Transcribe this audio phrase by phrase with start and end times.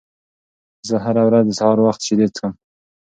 [0.87, 2.53] زه هره ورځ د سهار وخت شیدې څښم.